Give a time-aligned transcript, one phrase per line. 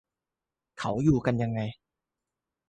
[0.79, 1.61] เขาอยู่กันยังไง?